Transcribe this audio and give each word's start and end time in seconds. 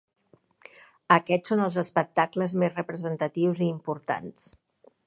Aquests 1.17 1.53
són 1.53 1.61
els 1.67 1.77
espectacles 1.83 2.57
més 2.65 2.75
representatius 2.81 3.63
i 3.67 3.71
importants. 3.77 4.53